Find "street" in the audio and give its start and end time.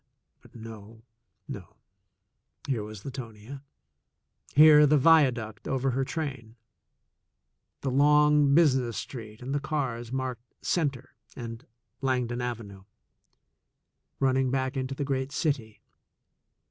8.97-9.43